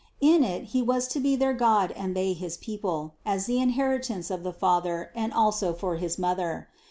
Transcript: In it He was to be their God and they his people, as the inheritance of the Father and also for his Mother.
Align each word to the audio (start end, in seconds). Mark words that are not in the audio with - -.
In 0.19 0.43
it 0.43 0.63
He 0.73 0.81
was 0.81 1.07
to 1.09 1.19
be 1.19 1.35
their 1.35 1.53
God 1.53 1.91
and 1.91 2.15
they 2.17 2.33
his 2.33 2.57
people, 2.57 3.13
as 3.23 3.45
the 3.45 3.59
inheritance 3.61 4.31
of 4.31 4.41
the 4.41 4.51
Father 4.51 5.11
and 5.13 5.31
also 5.31 5.73
for 5.75 5.97
his 5.97 6.17
Mother. 6.17 6.67